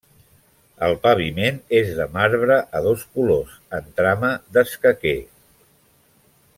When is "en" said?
3.81-3.93